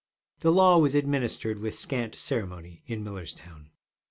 [0.39, 3.69] The law was administered with scant ceremony in Millerstown.